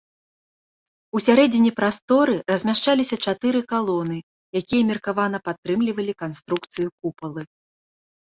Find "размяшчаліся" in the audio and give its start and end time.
2.51-3.15